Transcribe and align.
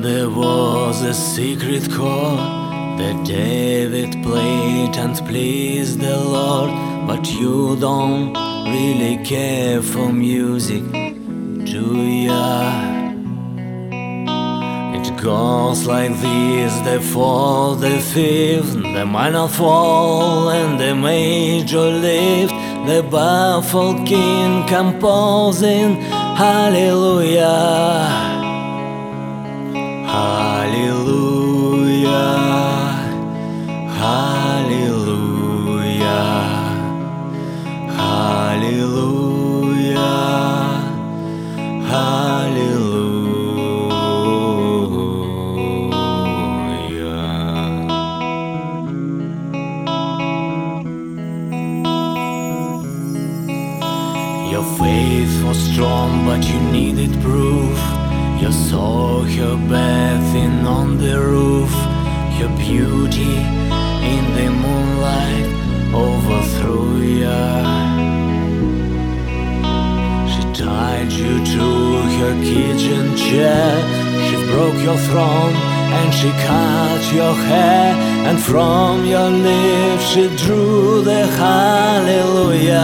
there 0.00 0.30
was 0.30 1.02
a 1.02 1.12
secret 1.14 1.90
chord 1.90 2.38
that 2.98 3.24
David 3.24 4.12
played 4.22 4.96
and 4.96 5.16
pleased 5.26 6.00
the 6.00 6.16
Lord. 6.16 6.70
But 7.06 7.30
you 7.30 7.76
don't 7.76 8.32
really 8.64 9.16
care 9.24 9.82
for 9.82 10.12
music, 10.12 10.82
do 11.64 11.96
ya? 12.26 12.96
It 14.98 15.16
goes 15.22 15.86
like 15.86 16.12
this 16.20 16.78
the 16.80 17.00
fourth, 17.00 17.80
the 17.80 17.98
fifth, 18.00 18.74
the 18.74 19.04
minor 19.06 19.48
fall, 19.48 20.50
and 20.50 20.78
the 20.78 20.94
major 20.94 21.90
lift. 22.06 22.54
The 22.86 23.02
baffled 23.10 24.06
king 24.06 24.66
composing. 24.66 25.96
Hallelujah. 26.42 27.58
Your 54.50 54.64
faith 54.78 55.44
was 55.44 55.58
strong, 55.58 56.24
but 56.24 56.42
you 56.48 56.58
needed 56.72 57.12
proof. 57.20 57.78
You 58.40 58.50
saw 58.50 59.22
her 59.22 59.56
bathing 59.68 60.66
on 60.66 60.96
the 60.96 61.20
roof. 61.20 61.70
Her 62.38 62.48
beauty 62.56 63.36
in 64.14 64.24
the 64.36 64.48
moonlight 64.64 65.48
overthrew 65.92 67.02
ya. 67.22 67.42
She 70.32 70.42
tied 70.64 71.12
you 71.12 71.34
to 71.54 71.66
her 72.18 72.34
kitchen 72.42 73.04
chair. 73.16 73.70
She 74.26 74.36
broke 74.50 74.80
your 74.88 74.98
throne 75.08 75.56
and 75.98 76.08
she 76.14 76.30
cut 76.48 77.02
your 77.12 77.34
hair. 77.34 77.94
And 78.28 78.38
from 78.40 79.04
your 79.04 79.30
lips 79.30 80.04
she 80.12 80.24
drew 80.36 81.02
the. 81.02 81.26
Hallelujah. 81.42 82.78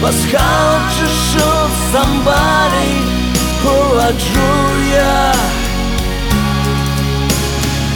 Was 0.00 0.24
how 0.30 0.78
to 0.96 1.06
shoot 1.26 1.70
somebody 1.90 2.92
who 3.62 3.74
outdrew 4.06 4.70
ya. 4.94 5.34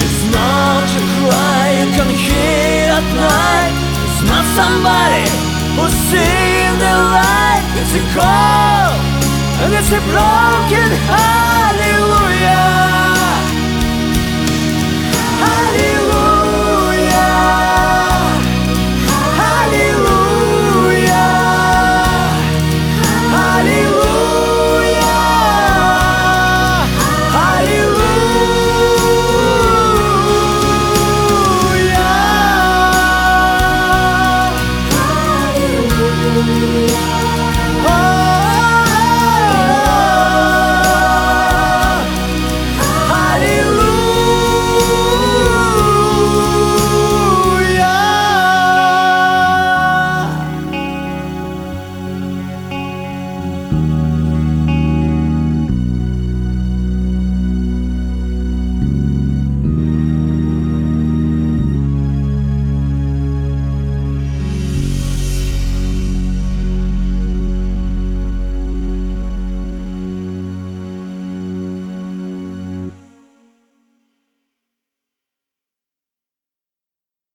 It's 0.03 0.23
not 0.35 0.89
a 0.99 1.05
cry 1.15 1.65
you 1.79 1.89
can 1.95 2.11
hear 2.11 2.91
at 2.99 3.07
night. 3.15 3.75
It's 4.05 4.23
not 4.31 4.45
somebody 4.59 5.27
who's 5.79 5.97
seen 6.11 6.71
the 6.83 6.95
light. 7.15 7.65
It's 7.81 7.95
a 7.95 8.05
call, 8.19 8.91
and 9.63 9.71
it's 9.79 9.93
a 9.95 10.03
broken 10.11 10.91
heart. 11.07 11.52